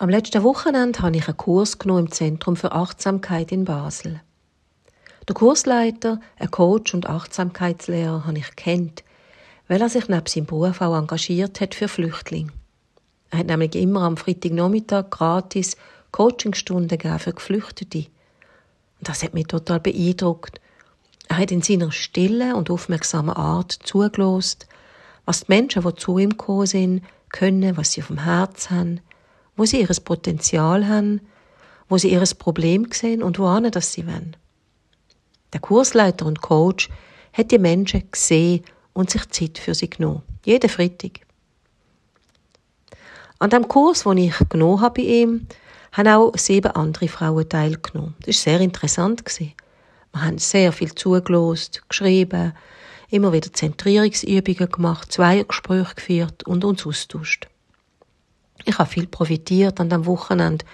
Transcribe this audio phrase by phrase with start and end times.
[0.00, 4.20] Am letzten Wochenende habe ich einen Kurs genommen im Zentrum für Achtsamkeit in Basel.
[5.26, 9.02] Der Kursleiter, ein Coach und Achtsamkeitslehrer, habe ich kennt,
[9.66, 12.52] weil er sich neben seinem Beruf auch engagiert hat für Flüchtlinge.
[13.30, 15.76] Er hat nämlich immer am Freitagnachmittag gratis
[16.12, 18.06] Coachingstunden für Geflüchtete.
[19.00, 20.60] Und das hat mich total beeindruckt.
[21.26, 24.68] Er hat in seiner stillen und aufmerksamen Art zugelost,
[25.24, 29.00] was die Menschen, die zu ihm gekommen sind, können, was sie auf dem Herz haben,
[29.58, 31.20] wo sie ihres Potenzial haben,
[31.88, 34.36] wo sie ihres Problem sehen und wohin das sie wollen.
[35.52, 36.88] Der Kursleiter und Coach
[37.32, 40.22] hat die Menschen gesehen und sich Zeit für sie genommen.
[40.44, 41.20] Jeden Freitag.
[43.40, 45.46] An dem Kurs, den ich genommen habe bei ihm,
[45.92, 48.14] haben auch sieben andere Frauen teilgenommen.
[48.20, 49.24] Das war sehr interessant.
[49.38, 52.52] Wir haben sehr viel zugelost, geschrieben,
[53.10, 57.48] immer wieder Zentrierungsübungen gemacht, Zweiergespräche geführt und uns austauscht.
[58.64, 60.64] Ich habe viel profitiert an dem Wochenende.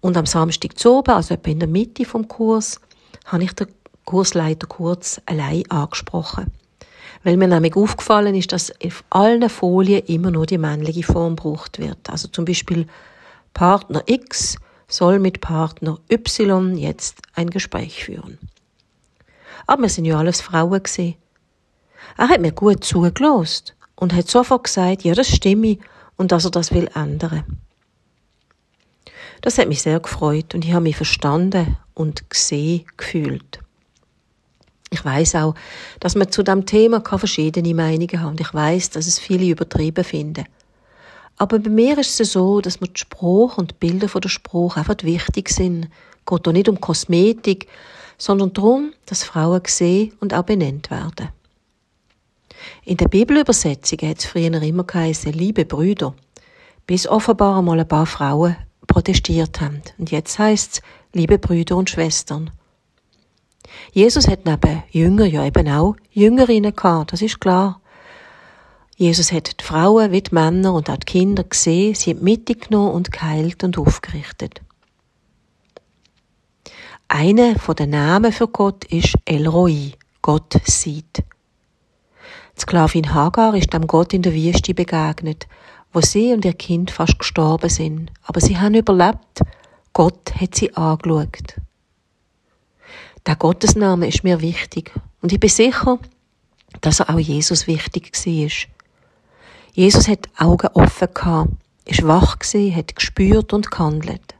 [0.00, 2.80] Und am Samstag zu oben, also etwa in der Mitte vom Kurs,
[3.26, 3.68] habe ich den
[4.04, 6.52] Kursleiter kurz allein angesprochen.
[7.22, 11.78] Weil mir nämlich aufgefallen ist, dass auf allen Folien immer nur die männliche Form gebraucht
[11.78, 12.10] wird.
[12.10, 12.86] Also zum Beispiel
[13.54, 14.56] Partner X
[14.88, 18.38] soll mit Partner Y jetzt ein Gespräch führen.
[19.66, 21.14] Aber wir sind ja alles Frauen gewesen.
[22.18, 25.78] Er hat mir gut zugelost und hat sofort gesagt, ja, das stimme
[26.16, 27.44] und dass er das will ändern.
[29.40, 33.60] Das hat mich sehr gefreut und ich habe mich verstanden und gesehen gefühlt.
[34.90, 35.54] Ich weiß auch,
[36.00, 38.36] dass man zu dem Thema verschiedene Meinungen haben.
[38.38, 40.44] Ich weiß, dass es viele übertrieben finden.
[41.38, 44.28] Aber bei mir ist es so, dass mir die Spruch und die Bilder von der
[44.28, 45.86] Spruch einfach wichtig sind.
[45.86, 47.68] Es geht auch nicht um Kosmetik,
[48.18, 51.30] sondern darum, dass Frauen gesehen und auch benannt werden.
[52.84, 56.14] In der Bibelübersetzung hat es früher immer geheißen, liebe Brüder,
[56.86, 59.82] bis offenbar einmal ein paar Frauen protestiert haben.
[59.98, 60.82] Und jetzt heißt es,
[61.12, 62.50] liebe Brüder und Schwestern.
[63.92, 67.80] Jesus hat neben Jünger ja eben auch Jüngerinnen gehabt, das ist klar.
[68.96, 73.10] Jesus hat die Frauen wie die Männer und auch die Kinder gesehen, sie mitgenommen und
[73.10, 74.60] geheilt und aufgerichtet.
[77.08, 79.92] Einer den Namen für Gott ist El Roi,
[80.22, 81.22] Gott sieht.
[82.62, 85.48] Sklavin Hagar ist dem Gott in der Wüste begegnet,
[85.92, 88.12] wo sie und ihr Kind fast gestorben sind.
[88.22, 89.42] Aber sie haben überlebt.
[89.92, 91.56] Gott hat sie angeschaut.
[93.26, 94.92] Der Gottesname ist mir wichtig.
[95.20, 95.98] Und ich bin sicher,
[96.80, 98.50] dass er auch Jesus wichtig war.
[99.72, 101.50] Jesus hat Augen offen gehabt,
[101.84, 104.36] ist wach gewesen, hat gespürt und gehandelt.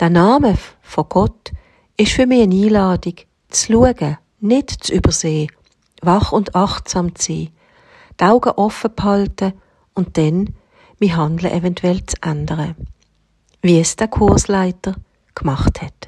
[0.00, 1.52] Der Name von Gott
[1.96, 3.14] ist für mich eine Einladung,
[3.48, 5.50] zu schauen, nicht zu übersehen,
[6.00, 7.48] wach und achtsam zu sein,
[8.18, 9.52] die Augen offen behalten
[9.94, 10.54] und dann
[11.00, 12.74] mein Handeln eventuell zu ändern.
[13.62, 14.94] Wie es der Kursleiter
[15.34, 15.99] gemacht hat.